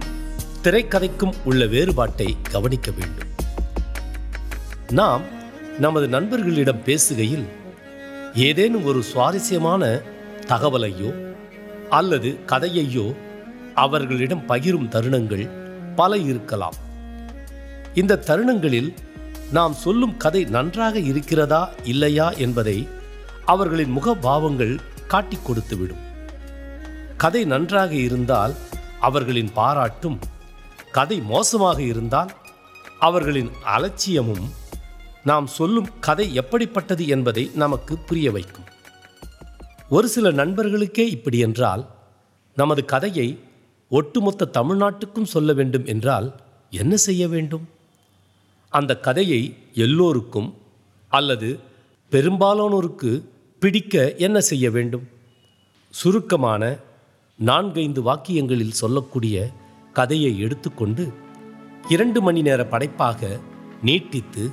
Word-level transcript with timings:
திரைக்கதைக்கும் 0.64 1.34
உள்ள 1.44 1.66
வேறுபாட்டை 1.66 2.38
கவனிக்க 2.52 2.92
வேண்டும். 2.92 3.28
நாம் 4.92 5.22
நமது 5.80 6.08
நண்பர்களிடம் 6.08 6.82
பேசுகையில் 6.86 7.46
ஏதேனும் 8.34 8.84
ஒரு 8.84 9.04
சுவாரஸ்யமான 9.04 10.02
தகவலையோ 10.48 11.34
அல்லது 11.90 12.40
கதையையோ 12.48 13.16
அவர்களிடம் 13.76 14.48
பகிரும் 14.48 14.90
தருணங்கள் 14.90 15.50
பல 15.96 16.18
இருக்கலாம். 16.18 16.74
இந்த 17.94 18.16
தருணங்களில் 18.16 18.94
நாம் 19.52 19.74
சொல்லும் 19.74 20.18
கதை 20.18 20.44
நன்றாக 20.44 21.00
இருக்கிறதா 21.00 21.70
இல்லையா 21.84 22.32
என்பதை 22.32 22.88
அவர்களின் 23.52 23.98
முகபாவங்கள் 23.98 24.80
காட்டிக் 25.08 25.46
கொடுத்துவிடும். 25.50 26.02
கதை 27.18 27.46
நன்றாக 27.46 27.94
இருந்தால் 27.94 28.54
அவர்களின் 29.00 29.52
பாராட்டும் 29.54 30.20
கதை 30.92 31.22
மோசமாக 31.22 31.82
இருந்தால் 31.82 32.32
அவர்களின் 33.00 33.50
அலட்சியமும் 33.78 34.46
நாம் 35.24 35.48
சொல்லும் 35.48 35.90
கதை 36.00 36.34
எப்படிப்பட்டது 36.34 37.08
என்பதை 37.08 37.52
நமக்கு 37.56 37.98
புரிய 37.98 38.32
வைக்கும். 38.32 38.68
ஒரு 39.90 40.08
சில 40.08 40.32
நண்பர்களுக்கே 40.32 41.06
இப்படி 41.08 41.40
என்றால் 41.40 41.88
நமது 42.56 42.86
கதையை 42.86 43.40
ஒட்டுமொத்த 43.90 44.50
தமிழ்நாட்டுக்கும் 44.54 45.32
சொல்ல 45.36 45.54
வேண்டும் 45.54 45.86
என்றால் 45.86 46.28
என்ன 46.70 46.96
செய்ய 46.96 47.28
வேண்டும்? 47.28 47.70
அந்த 48.70 49.00
கதையை 49.00 49.56
எல்லோருக்கும் 49.74 50.58
அல்லது 51.10 51.60
பெரும்பாலானோருக்கு 52.12 53.12
பிடிக்க 53.62 54.16
என்ன 54.16 54.40
செய்ய 54.40 54.72
வேண்டும்? 54.72 55.08
சுருக்கமான 55.90 56.78
நான்கைந்து 57.38 58.02
வாக்கியங்களில் 58.04 58.78
சொல்லக்கூடிய 58.80 59.52
கதையை 59.94 60.40
எடுத்துக்கொண்டு 60.40 61.14
இரண்டு 61.90 62.22
மணி 62.22 62.42
நேர 62.42 62.66
படைப்பாக 62.66 63.40
நீட்டித்து 63.82 64.52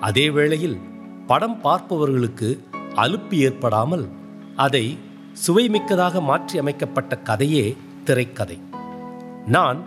அதே 0.00 0.30
வேளையில் 0.30 0.78
படம் 1.26 1.60
பார்ப்பவர்களுக்கு 1.60 2.60
அலுப்பு 2.94 3.36
ஏற்படாமல் 3.36 4.08
அதை 4.56 4.98
சுவைமிக்கதாக 5.46 6.22
மாற்றி 6.22 6.58
அமைக்கப்பட்ட 6.58 7.18
கதையே 7.18 7.76
திரைக்கதை. 8.04 8.58
நான் 9.46 9.82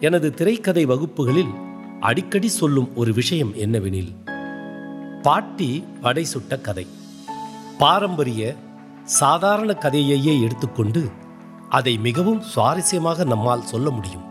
எனது 0.00 0.34
திரைக்கதை 0.34 0.84
வகுப்புகளில் 0.84 1.54
அடிக்கடி 2.00 2.48
சொல்லும் 2.48 2.96
ஒரு 2.96 3.12
விஷயம் 3.12 3.54
என்னவெனில் 3.54 4.12
பாட்டி 5.22 5.84
வடை 6.00 6.24
சுட்ட 6.24 6.58
கதை. 6.58 6.86
பாரம்பரிய 7.78 8.56
சாதாரண 9.04 9.72
கதையையே 9.72 10.40
எடுத்துக்கொண்டு 10.40 11.10
அதை 11.68 11.98
மிகவும் 11.98 12.42
சுவாரஸ்யமாக 12.56 13.24
நம்மால் 13.26 13.62
சொல்ல 13.62 13.90
முடியும். 13.90 14.22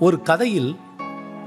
ஒரு 0.00 0.22
கதையில் 0.22 0.76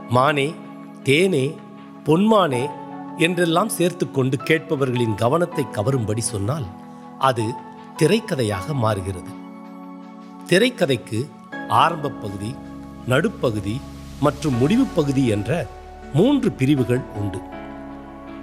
மானே 0.09 0.55
தேனே 1.03 1.55
பொன்மானே 2.03 2.69
என்றெல்லாம் 3.17 3.69
சேர்த்துக்கொண்டு 3.77 4.37
கேட்பவர்களின் 4.43 5.15
கவனத்தை 5.15 5.67
கவரும்படி 5.71 6.17
சொன்னால் 6.17 6.65
அது 7.19 7.53
திரைக்கதையாக 7.97 8.73
மாறுகிறது. 8.73 9.29
திரைக்கதைக்கு 10.47 11.29
ஆரம்ப 11.67 12.09
பகுதி 12.09 12.55
நடுப்பகுதி 13.05 13.81
மற்றும் 14.19 14.55
முடிவுப் 14.55 14.95
பகுதி 14.95 15.27
என்ற 15.27 15.67
மூன்று 16.13 16.51
பிரிவுகள் 16.51 17.01
உண்டு. 17.15 17.39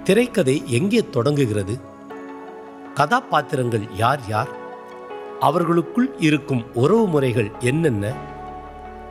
திரைக்கதை 0.03 0.63
எங்கே 0.65 1.09
தொடங்குகிறது? 1.09 1.95
கதாபாத்திரங்கள் 2.97 3.87
யார் 3.95 4.19
யார்? 4.27 4.47
அவர்களுக்குள் 5.39 6.15
இருக்கும் 6.17 6.65
உறவு 6.73 7.07
முறைகள் 7.07 7.51
என்னென்ன? 7.59 8.13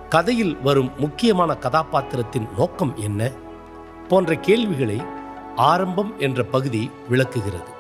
கதையில் 0.08 0.56
வரும் 0.56 0.90
முக்கியமான 0.96 1.54
கதாபாத்திரத்தின் 1.54 2.48
நோக்கம் 2.56 2.96
என்ன? 2.96 3.30
போன்ற 4.08 4.34
கேள்விகளை 4.34 5.02
ஆரம்பம் 5.56 6.14
என்ற 6.18 6.44
பகுதி 6.44 6.90
விளக்குகிறது. 7.08 7.70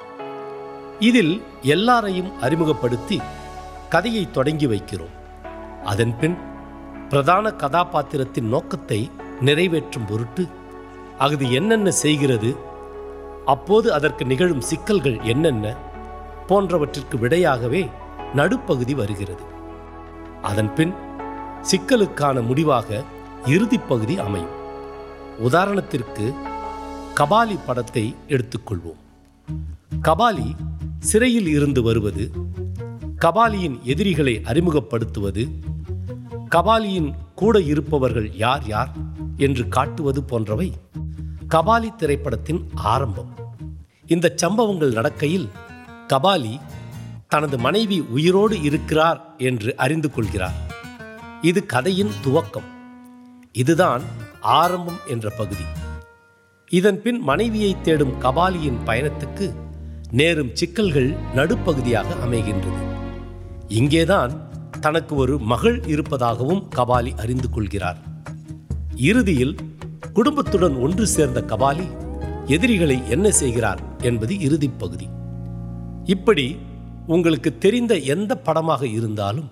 இதில் 0.98 1.42
எல்லாரையும் 1.62 2.40
அறிமுகப்படுத்தி 2.40 3.20
கதையை 3.88 4.30
தொடங்கி 4.30 4.66
வைக்கிறோம். 4.66 5.14
அதன்பின் 5.84 6.36
பிரதான 7.08 7.50
கதாபாத்திரத்தின் 7.50 8.48
நோக்கத்தை 8.48 9.10
நிறைவேற்றும் 9.40 10.06
பொருட்டு 10.06 10.48
அது 11.18 11.52
என்னென்ன 11.52 11.90
செய்கிறது? 11.90 12.56
அப்போது 13.44 13.92
அதற்கு 13.92 14.24
நிகழும் 14.24 14.60
சிக்கல்கள் 14.60 15.18
என்னென்ன? 15.20 15.85
போன்றவற்றிற்கு 16.48 17.18
விடையாகவே 17.18 17.90
நடுப்பகுதி 18.34 18.94
வருகிறது. 18.94 19.42
அதன்பின் 20.42 20.94
சிக்கலுக்கான 21.70 22.42
முடிவாக 22.42 23.04
இறுதிப்பகுதி 23.44 24.16
அமையும். 24.16 24.54
உதாரணத்திற்கு 25.44 26.34
கபாலி 27.16 27.58
படத்தை 27.66 28.14
எடுத்துக்கொள்வோம். 28.28 29.00
கபாலி 30.02 30.48
சிறையில் 30.98 31.46
இருந்து 31.46 31.82
வருவது 31.82 32.30
கபாலியின் 33.20 33.82
எதிரிகளை 33.82 34.40
அறிமுகப்படுத்துவது 34.44 35.50
கபாலியின் 36.50 37.10
கூட 37.34 37.60
இருப்பவர்கள் 37.60 38.36
யார் 38.36 38.66
யார் 38.66 38.90
என்று 39.36 39.68
காட்டுவது 39.68 40.22
போன்றவை 40.22 40.72
கபாலி 41.48 41.94
திரைப்படத்தின் 41.94 42.68
ஆரம்பம். 42.74 43.34
இந்த 44.06 44.32
சம்பவங்கள் 44.36 44.92
நடக்கையில் 44.92 45.48
கபாலி 46.08 46.60
தனது 47.28 47.58
மனைவி 47.58 48.00
உயிரோடு 48.00 48.62
இருக்கிறார் 48.62 49.34
என்று 49.38 49.76
அறிந்து 49.76 50.10
கொள்கிறார். 50.10 50.54
இது 51.42 51.66
கதையின் 51.66 52.10
துவக்கம். 52.24 52.64
இதுதான் 53.52 54.00
ஆரம்பம் 54.40 54.96
என்ற 55.08 55.30
பகுதி. 55.30 55.64
இதன் 56.68 57.02
பின் 57.02 57.20
மனைவியை 57.20 57.76
தேடும் 57.82 58.22
கபாலியின் 58.22 58.76
பயணத்துக்கு 58.86 59.54
நேரும் 60.10 60.56
சிக்கல்கள் 60.56 61.14
நடுப்பகுதியாக 61.34 62.14
அமைகின்றது. 62.24 62.98
இங்கேதான் 63.68 64.48
தனக்கு 64.80 65.14
ஒரு 65.14 65.38
மகள் 65.38 65.86
இருப்பதாகவும் 65.86 66.70
கபாலி 66.76 67.18
அறிந்து 67.18 67.50
கொள்கிறார். 67.50 67.98
இறுதியில் 68.96 69.56
குடும்பத்துடன் 70.12 70.76
ஒன்று 70.76 71.06
சேர்ந்த 71.06 71.40
கபாலி 71.40 71.86
எதிரிகளை 72.46 73.00
என்ன 73.08 73.30
செய்கிறார் 73.30 73.80
என்பது 74.02 74.40
இறுதிப் 74.40 74.78
பகுதி. 74.78 75.14
இப்படி 76.06 76.56
உங்களுக்கு 77.06 77.58
தெரிந்த 77.58 77.98
எந்த 77.98 78.36
படமாக 78.36 78.86
இருந்தாலும் 78.86 79.50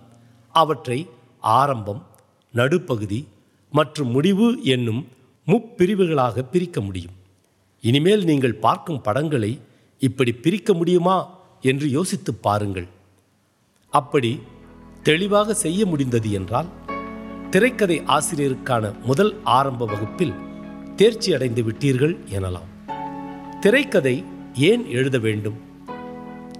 அவற்றை 0.52 1.08
ஆரம்பம் 1.40 2.06
நடுப்பகுதி 2.52 3.28
மற்றும் 3.70 4.08
முடிவு 4.08 4.62
என்னும் 4.62 5.08
முப்பிரிவுகளாக 5.46 6.42
பிரிக்க 6.42 6.80
முடியும். 6.80 7.12
இனிமேல் 7.80 8.24
நீங்கள் 8.24 8.54
பார்க்கும் 8.54 9.00
படங்களை 9.00 9.60
இப்படி 9.98 10.32
பிரிக்க 10.32 10.74
முடியுமா 10.74 11.38
என்று 11.60 11.90
யோசித்துப் 11.90 12.42
பாருங்கள். 12.42 12.88
அப்படி 13.90 14.40
தெளிவாக 15.02 15.54
செய்ய 15.54 15.86
முடிந்தது 15.86 16.32
என்றால் 16.32 16.66
திரைக்கதை 17.50 18.00
ஆசிரியருக்கான 18.00 19.00
முதல் 19.00 19.40
ஆரம்ப 19.44 19.86
வகுப்பில் 19.86 20.34
தேர்ச்சி 20.96 21.34
அடைந்து 21.34 21.62
விட்டீர்கள் 21.62 22.16
எனலாம். 22.30 22.90
திரைக்கதை 23.60 24.24
ஏன் 24.54 24.86
எழுத 24.86 25.18
வேண்டும்? 25.18 25.72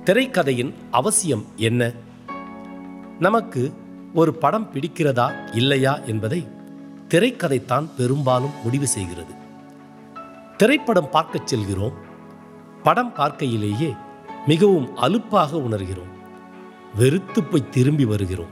திரைக்கதையின் 0.05 0.75
அவசியம் 0.91 1.45
என்ன? 1.57 1.93
நமக்கு 3.19 3.73
ஒரு 4.15 4.35
படம் 4.35 4.71
பிடிக்கிறதா 4.73 5.55
இல்லையா 5.55 5.97
என்பதை 5.97 6.49
திரைக்கதைத்தான் 7.09 7.89
பெரும்பாலும் 7.97 8.51
முடிவு 8.65 8.87
செய்கிறது. 8.87 9.35
திரைப்படம் 10.57 11.11
பார்க்கச் 11.11 11.47
செல்கிறோம். 11.47 11.93
படம் 12.83 13.15
பார்க்கையிலேயே 13.17 13.97
மிகவும் 14.47 14.97
அலுப்பாக 14.97 15.57
உணர்கிறோம். 15.57 16.13
வெறுத்து 16.97 17.43
போய் 17.43 17.69
திரும்பி 17.71 18.05
வருகிறோம். 18.05 18.51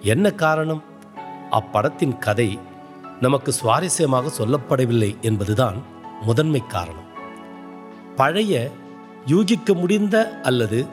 என்ன 0.00 0.30
காரணம்? 0.30 0.82
அப்படத்தின் 1.50 2.18
கதை 2.18 2.58
நமக்கு 3.20 3.52
சுவாரஸ்யமாக 3.62 4.28
சொல்லப்படவில்லை 4.38 5.20
என்பதுதான் 5.20 5.76
முதன்மை 6.20 6.62
காரணம். 6.68 7.08
பழைய 8.16 8.70
யூகிக்க 9.26 9.74
முடிந்த 9.74 10.40
அல்லது 10.42 10.86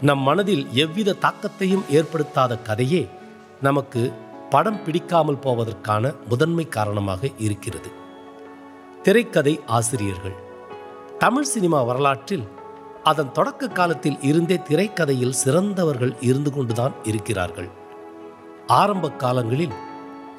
நம் 0.00 0.18
மனதில் 0.18 0.66
எவ்வித 0.72 1.16
தாக்கத்தையும் 1.20 1.88
ஏற்படுத்தாத 1.90 2.58
கதையே 2.58 3.08
நமக்கு 3.60 4.12
படம் 4.50 4.84
பிடிக்காமல் 4.84 5.38
போவதற்கான 5.38 6.14
முதன்மை 6.28 6.68
காரணமாக 6.68 7.30
இருக்கிறது. 7.38 7.90
திரைக்கதை 9.02 9.60
ஆசிரியர்கள். 9.66 10.34
தமிழ் 11.18 11.42
சினிமா 11.42 11.82
வரலாற்றில் 11.82 12.46
அதன் 13.02 13.32
தொடக்க 13.32 13.68
காலத்தில் 13.68 14.20
இருந்தே 14.20 14.60
திரைக்கதையில் 14.68 15.38
சிறந்தவர்கள் 15.44 16.16
இருந்து 16.20 16.52
கொண்டுதான் 16.52 16.94
இருக்கிறார்கள். 17.02 17.68
ஆரம்ப 18.66 19.10
காலங்களில் 19.10 19.72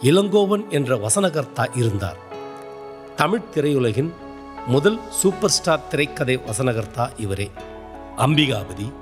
இளங்கோவன் 0.04 0.70
என்ற 0.70 0.98
வசனகர்த்தா 0.98 1.78
இருந்தார். 1.78 2.18
தமிழ் 3.16 3.48
திரையுலகின் 3.56 4.12
முதல் 4.68 5.00
சூப்பர் 5.10 5.50
ஸ்டார் 5.50 5.88
திரைக்கதை 5.88 6.38
வசனகர்த்தா 6.38 7.10
இவரே. 7.18 7.52
அம்பிகாபதி 8.18 8.94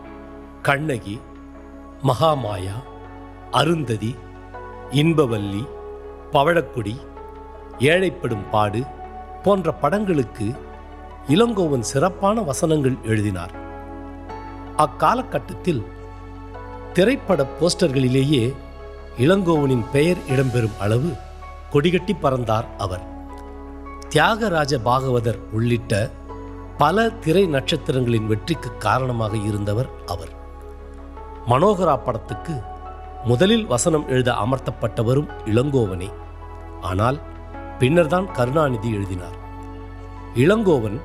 கண்ணகி 0.61 1.19
மகாமாயா 2.03 2.75
அருந்ததி 3.51 4.15
இன்பவல்லி 4.91 5.63
பவழக்குடி 6.31 6.95
ஏழைப்படும் 7.79 8.49
பாடு 8.51 8.83
போன்ற 9.43 9.71
படங்களுக்கு 9.71 10.55
இளங்கோவன் 11.27 11.87
சிறப்பான 11.93 12.41
வசனங்கள் 12.41 12.97
எழுதினார். 13.03 13.55
அக்காலகட்டத்தில் 14.77 15.83
திரைப்பட 16.93 17.47
போஸ்டர்களிலேயே 17.61 18.53
இளங்கோவனின் 19.17 19.85
பெயர் 19.91 20.17
இடம்பெறும் 20.29 20.77
அளவு 20.79 21.11
கொடிகட்டி 21.71 22.15
பறந்தார் 22.21 22.65
அவர். 22.77 23.14
தியாகராஜ 24.15 24.77
பாகவதர் 24.85 25.39
உள்ளிட்ட 25.51 26.11
பல 26.77 27.09
திரை 27.09 27.45
நட்சத்திரங்களின் 27.45 28.27
வெற்றிக்கு 28.27 28.77
காரணமாக 28.77 29.37
இருந்தவர் 29.37 29.89
அவர். 30.05 30.29
மனோகரா 31.47 32.03
படத்துக்கு 32.03 32.61
முதலில் 33.23 33.65
வசனம் 33.65 34.07
எழுத 34.07 34.31
அமர்த்தப்பட்டவரும் 34.31 35.27
இளங்கோவனே. 35.45 36.11
ஆனால் 36.81 37.19
பின்னர்தான் 37.79 38.31
கருணாநிதி 38.31 38.93
எழுதினார். 38.93 39.35
இளங்கோவன் 40.35 41.01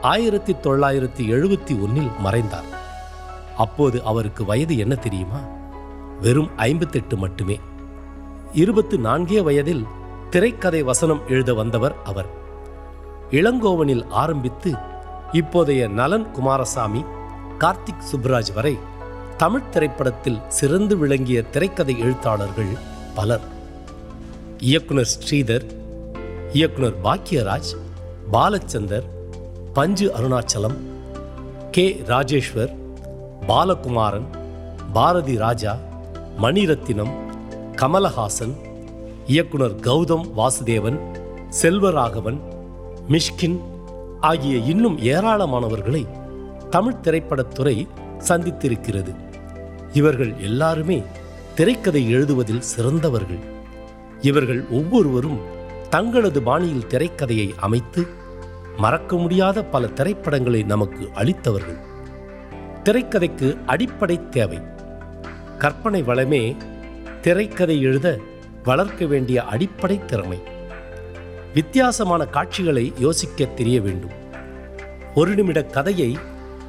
ஆயிரத்தி 0.00 0.52
தொள்ளாயிரத்தி 0.52 1.18
எழுபத்தி 1.18 1.80
ஒன்னில் 1.82 2.10
மறைந்தார். 2.18 2.68
அப்போது 3.56 4.04
அவருக்கு 4.04 4.44
வயது 4.44 4.78
என்ன 4.78 4.94
தெரியுமா? 4.94 5.40
வெறும் 6.20 6.50
ஐம்பத்தெட்டு 6.56 7.16
மட்டுமே. 7.16 7.60
இருபத்து 8.52 8.98
நான்கே 8.98 9.42
வயதில் 9.42 9.86
திரைக்கதை 10.30 10.82
வசனம் 10.82 11.20
எழுத 11.28 11.54
வந்தவர் 11.54 11.96
அவர். 12.04 12.36
இளங்கோவனில் 13.30 14.06
ஆரம்பித்து 14.10 14.70
இப்போதைய 15.32 15.88
நலன் 15.88 16.30
குமாரசாமி 16.30 17.04
கார்த்திக் 17.58 18.06
சுப்ராஜ் 18.12 18.52
வரை 18.54 18.78
தமிழ் 19.36 19.68
திரைப்படத்தில் 19.70 20.40
சிறந்து 20.48 20.96
விளங்கிய 20.96 21.42
திரைக்கதை 21.42 21.98
எழுத்தாளர்கள் 21.98 22.76
பலர். 23.14 23.40
இயக்குனர் 24.58 25.04
ஸ்ரீதர் 25.04 25.66
இயக்குனர் 26.52 26.94
பாக்கியராஜ் 27.04 27.72
பாலச்சந்தர் 28.32 29.04
பஞ்சு 29.72 30.12
அருணாச்சலம் 30.18 30.76
கே 31.70 32.04
ராஜேஸ்வர் 32.06 32.72
பாலகுமாரன் 33.46 34.26
பாரதி 34.92 35.36
ராஜா 35.36 35.76
மணிரத்தினம் 36.38 37.14
கமலஹாசன் 37.74 38.54
இயக்குனர் 39.26 39.74
கௌதம் 39.80 40.26
வாசுதேவன் 40.36 40.98
செல்வராகவன் 41.62 42.57
மிஷ்கின் 43.08 43.60
ஆகிய 44.20 44.56
இன்னும் 44.56 44.98
ஏராளமானவர்களை 44.98 46.06
தமிழ் 46.70 46.94
திரைப்படத்துறை 47.02 47.88
சந்தித்திருக்கிறது. 48.28 49.14
இவர்கள் 49.92 50.34
எல்லாருமே 50.38 51.02
திரைக்கதை 51.54 52.14
எழுதுவதில் 52.14 52.60
சிறந்தவர்கள். 52.60 53.38
இவர்கள் 54.20 54.64
ஒவ்வொருவரும் 54.70 55.38
தங்களது 55.90 56.42
பாணியில் 56.42 56.86
திரைக்கதையை 56.88 57.54
அமைத்து 57.56 58.06
மறக்க 58.76 59.16
முடியாத 59.16 59.64
பல 59.64 59.86
திரைப்படங்களை 59.86 60.62
நமக்கு 60.62 61.08
அளித்தவர்கள். 61.14 61.78
திரைக்கதைக்கு 62.84 63.64
அடிப்படை 63.66 64.28
தேவை. 64.28 64.60
கற்பனை 65.58 66.02
வளமே 66.02 66.56
திரைக்கதை 67.20 67.82
எழுத 67.82 68.18
வளர்க்க 68.64 69.06
வேண்டிய 69.06 69.42
அடிப்படை 69.42 70.04
திறமை. 70.04 70.38
வித்தியாசமான 71.54 72.24
காட்சிகளை 72.24 72.92
யோசிக்க 72.98 73.44
தெரிய 73.44 73.80
வேண்டும். 73.80 74.16
ஒரு 75.14 75.34
நிமிட 75.34 75.62
கதையை 75.62 76.18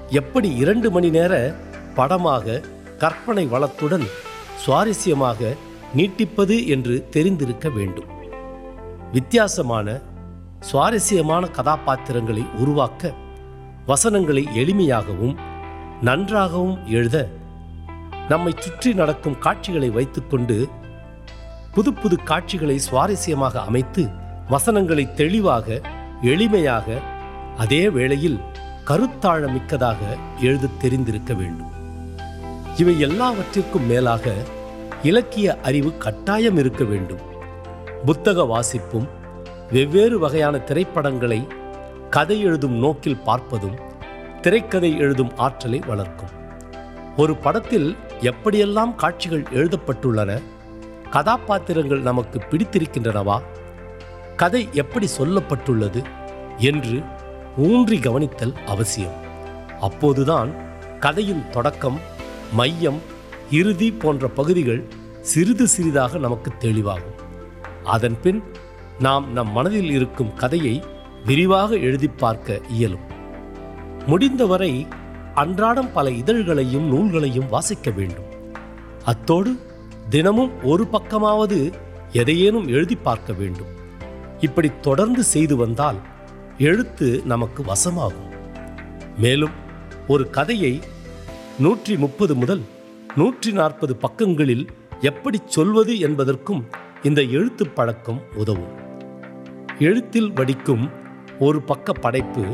எப்படி 0.09 0.55
இரண்டு 0.55 0.91
மணி 0.91 1.09
நேர 1.09 1.55
படமாக 1.95 2.61
கற்பனை 2.97 3.47
வளத்துடன் 3.47 4.05
சுவாரஸ்யமாக 4.65 5.55
நீட்டிப்பது 5.95 6.67
என்று 6.67 7.09
தெரிந்திருக்க 7.09 7.69
வேண்டும். 7.69 8.09
வித்தியாசமான 9.11 10.01
சுவாரஸ்யமான 10.59 11.47
கதாபாத்திரங்களை 11.47 12.43
உருவாக்க 12.57 13.13
வசனங்களை 13.85 14.43
எளிமையாகவும் 14.53 15.35
நன்றாகவும் 16.01 16.85
எழுத 16.85 17.27
நம்மை 18.29 18.53
சுற்றி 18.59 18.93
நடக்கும் 18.93 19.39
காட்சிகளை 19.39 19.89
வைத்துக்கொண்டு 19.89 20.69
புது 21.73 21.93
புது 21.93 22.15
காட்சிகளை 22.23 22.79
சுவாரஸ்யமாக 22.91 23.55
அமைத்து 23.61 24.03
வசனங்களை 24.49 25.13
தெளிவாக 25.13 25.81
எளிமையாக 26.21 26.97
அதே 27.57 27.89
வேளையில் 27.89 28.39
கருத்தாழமிக்கதாக 28.85 29.97
எழுத 30.41 30.67
தெரிந்திருக்க 30.79 31.33
வேண்டும். 31.33 31.71
இவை 32.77 32.99
எல்லாவற்றிற்கும் 32.99 33.85
மேலாக 33.85 34.33
இலக்கிய 35.03 35.57
அறிவு 35.63 35.97
கட்டாயம் 35.97 36.57
இருக்க 36.57 36.83
வேண்டும். 36.83 37.19
புத்தக 38.06 38.44
வாசிப்பும் 38.44 39.07
வெவ்வேறு 39.71 40.19
வகையான 40.19 40.57
திரைப்படங்களை 40.57 41.47
கதை 42.09 42.41
எழுதும் 42.41 42.77
நோக்கில் 42.77 43.21
பார்ப்பதும் 43.25 43.77
திரைக்கதை 44.41 44.97
எழுதும் 44.97 45.37
ஆற்றலை 45.37 45.79
வளர்க்கும். 45.87 46.33
ஒரு 47.18 47.35
படத்தில் 47.35 47.95
எப்படியெல்லாம் 48.21 48.95
காட்சிகள் 48.95 49.41
எழுதப்பட்டுள்ளன 49.41 50.41
கதாபாத்திரங்கள் 51.09 51.99
நமக்கு 51.99 52.41
பிடித்திருக்கின்றனவா 52.51 53.41
கதை 54.41 54.69
எப்படி 54.71 55.07
சொல்லப்பட்டுள்ளது 55.17 56.05
என்று 56.57 57.01
ஊன்றி 57.57 57.99
கவனித்தல் 57.99 58.53
அவசியம். 58.65 59.17
அப்போதுதான் 59.79 60.51
கதையின் 60.99 61.49
தொடக்கம் 61.49 61.99
மையம் 62.53 62.99
இறுதி 63.51 63.91
போன்ற 63.91 64.27
பகுதிகள் 64.27 64.87
சிறிது 65.21 65.67
சிறிதாக 65.67 66.17
நமக்கு 66.17 66.51
தெளிவாகும். 66.59 67.17
அதன்பின் 67.83 68.43
நாம் 68.99 69.31
நம் 69.31 69.51
மனதில் 69.51 69.91
இருக்கும் 69.91 70.33
கதையை 70.33 70.83
விரிவாக 71.25 71.75
எழுதி 71.75 72.07
பார்க்க 72.07 72.59
இயலும். 72.69 73.05
முடிந்தவரை 74.05 74.87
அன்றாடம் 75.33 75.91
பல 75.91 76.09
இதழ்களையும் 76.09 76.87
நூல்களையும் 76.87 77.49
வாசிக்க 77.49 77.89
வேண்டும். 77.89 78.29
அத்தோடு 79.05 79.59
தினமும் 80.09 80.63
ஒரு 80.63 80.87
பக்கமாவது 80.91 81.73
எதையேனும் 82.11 82.67
எழுதி 82.67 82.95
பார்க்க 82.95 83.33
வேண்டும். 83.33 83.77
இப்படி 84.41 84.71
தொடர்ந்து 84.81 85.23
செய்து 85.23 85.55
வந்தால் 85.55 85.99
எழுத்து 86.57 87.21
நமக்கு 87.25 87.63
வசமாகும். 87.63 88.29
மேலும் 89.17 89.51
ஒரு 90.07 90.29
கதையை 90.29 90.79
நூற்றி 91.59 91.97
முப்பது 91.97 92.35
முதல் 92.35 92.61
நூற்றி 93.15 93.51
நாற்பது 93.51 93.95
பக்கங்களில் 93.95 94.69
எப்படி 95.01 95.39
சொல்வது 95.45 95.99
என்பதற்கும் 95.99 96.67
இந்த 97.03 97.21
எழுத்து 97.21 97.67
பழக்கம் 97.67 98.21
உதவும். 98.35 98.77
எழுத்தில் 99.79 100.31
வடிக்கும் 100.31 100.89
ஒரு 101.39 101.61
பக்க 101.61 101.91
படைப்பு 101.93 102.45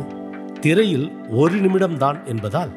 திரையில் 0.61 1.11
ஒரு 1.29 1.55
நிமிடம்தான் 1.55 2.25
என்பதால் 2.25 2.73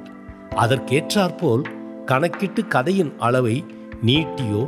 அதற்கேற்றாற்போல் 0.57 1.65
கணக்கிட்டு 2.05 2.67
கதையின் 2.67 3.13
அளவை 3.19 3.65
நீட்டியோ 4.07 4.63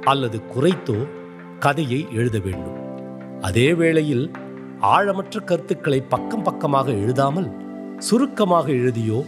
அல்லது 0.00 0.40
குறைத்தோ 0.54 1.08
கதையை 1.58 2.06
எழுத 2.12 2.38
வேண்டும். 2.38 2.81
அதே 3.46 3.74
வேளையில் 3.74 4.30
ஆழமற்ற 4.80 5.44
கருத்துக்களை 5.44 6.00
பக்கம் 6.00 6.42
பக்கமாக 6.42 6.90
எழுதாமல் 6.90 7.48
சுருக்கமாக 7.98 8.70
எழுதியோ 8.70 9.18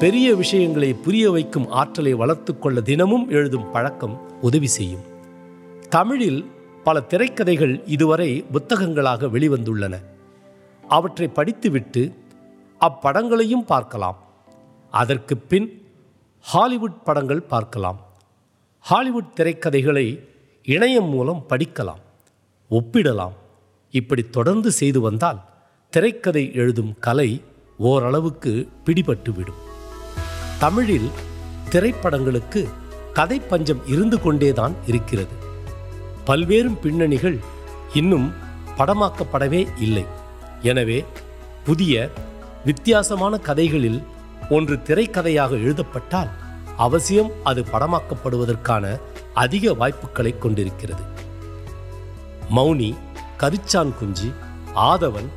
பெரிய 0.00 0.34
விஷயங்களை 0.34 0.94
புரிய 0.94 1.30
வைக்கும் 1.30 1.68
ஆற்றலை 1.70 2.14
வளர்த்துக்கொள்ள 2.14 2.82
தினமும் 2.82 3.28
எழுதும் 3.28 3.70
பழக்கம் 3.70 4.16
உதவி 4.40 4.66
செய்யும். 4.66 5.04
தமிழில் 5.88 6.40
பல 6.84 7.02
திரைக்கதைகள் 7.08 7.82
இதுவரை 7.86 8.44
புத்தகங்களாக 8.52 9.26
வெளிவந்துள்ளன. 9.26 9.94
அவற்றை 10.88 11.28
படித்துவிட்டு 11.28 12.02
அப்படங்களையும் 12.80 13.66
பார்க்கலாம். 13.66 14.18
அதற்கு 14.90 15.36
பின் 15.36 15.68
ஹாலிவுட் 16.40 17.02
படங்கள் 17.04 17.42
பார்க்கலாம். 17.42 18.00
ஹாலிவுட் 18.78 19.32
திரைக்கதைகளை 19.36 20.06
இணையம் 20.64 21.08
மூலம் 21.08 21.44
படிக்கலாம். 21.48 22.02
ஒப்பிடலாம். 22.70 23.34
இப்படி 23.98 24.22
தொடர்ந்து 24.36 24.70
செய்து 24.78 25.00
வந்தால் 25.00 25.40
திரைக்கதை 25.92 26.44
எழுதும் 26.54 26.92
கலை 27.06 27.28
ஓரளவுக்கு 27.78 28.52
பிடிபட்டுவிடும். 28.84 29.60
தமிழில் 30.58 31.08
திரைப்படங்களுக்கு 31.70 32.60
கதை 33.12 33.38
பஞ்சம் 33.40 33.82
இருந்து 33.86 34.20
கொண்டேதான் 34.20 34.74
இருக்கிறது. 34.86 35.34
பல்வேறு 36.24 36.70
பின்னணிகள் 36.70 37.38
இன்னும் 37.94 38.28
படமாக்கப்படவே 38.78 39.62
இல்லை. 39.86 40.04
எனவே 40.62 40.98
புதிய 41.64 42.10
வித்தியாசமான 42.64 43.38
கதைகளில் 43.38 44.00
ஒன்று 44.50 44.76
திரைக்கதையாக 44.88 45.58
எழுதப்பட்டால் 45.66 46.30
அவசியம் 46.86 47.32
அது 47.44 47.62
படமாக்கப்படுவதற்கான 47.72 48.84
அதிக 49.34 49.74
வாய்ப்புகளை 49.74 50.32
கொண்டிருக்கிறது. 50.38 51.04
மௌனி 52.56 52.90
கரிச்சான் 53.44 53.92
குஞ்சி 54.00 54.32
Aadhavan 54.74 55.28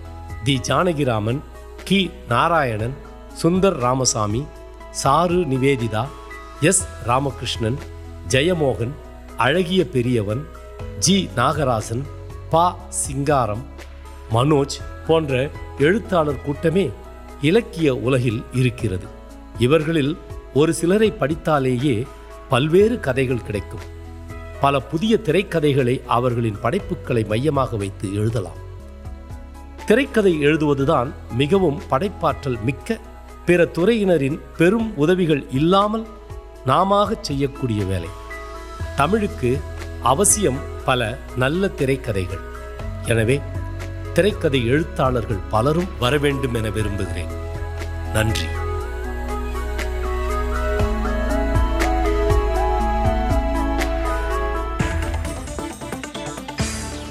T 0.43 0.61
Janakiraman 0.67 1.39
K. 1.83 2.11
Narayanan 2.29 2.93
Sundar 3.43 3.77
Ramasamy 3.77 4.45
Charu 5.03 5.39
Nivedita 5.51 6.05
S. 6.61 6.87
Ramakrishnan 7.05 7.77
Jeyamohan 8.27 8.93
அழகிய 9.37 9.87
பெரியவன் 9.87 10.47
ஜி. 10.99 11.29
நாகராசன் 11.35 12.03
பா. 12.49 12.75
சிங்காரம் 12.89 13.65
மனோஜ் 14.31 14.79
போன்ற 15.07 15.49
எழுத்தாளர் 15.77 16.41
கூட்டமே 16.41 16.91
இலக்கிய 17.41 17.95
உலகில் 17.95 18.45
இருக்கிறது. 18.53 19.05
இவர்களில் 19.59 20.17
ஒரு 20.53 20.73
சிலரை 20.73 21.11
படித்தாலேயே 21.11 22.07
பல்வேறு 22.49 22.99
கதைகள் 22.99 23.43
கிடைக்கும். 23.43 23.95
பல 24.61 24.79
புதிய 24.79 25.19
திரைக்கதைகளை 25.23 26.05
அவர்களின் 26.05 26.59
படைப்புகளை 26.61 27.23
மையமாக 27.23 27.77
வைத்து 27.77 28.15
எழுதலாம். 28.15 28.65
திரைக்கதை 29.85 30.37
எழுதுவதுதான் 30.39 31.11
மிகவும் 31.31 31.81
படைப்பாற்றல் 31.89 32.61
மிக்க 32.63 32.97
பிற 33.45 33.65
துறையினரின் 33.65 34.39
பெரும் 34.57 34.97
உதவிகள் 34.97 35.49
இல்லாமல் 35.49 36.07
நாம 36.65 37.09
செய்யக்கூடிய 37.21 37.85
வேலை. 37.85 38.09
தமிழுக்கு 38.95 39.59
அவசியம் 40.03 40.57
பல 40.85 41.17
நல்ல 41.35 41.67
திரைக்கதைகள். 41.67 42.43
எனவே 43.05 43.41
திரைக்கதை 44.13 44.67
எழுத்தாளர்கள் 44.67 45.45
பலரும் 45.49 45.87
வர 45.99 46.17
வேண்டும் 46.17 46.53
என 46.53 46.69
விரும்புகிறேன். 46.69 47.33
நன்றி. 48.13 48.45